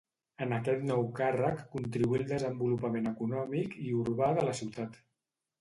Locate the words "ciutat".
4.63-5.03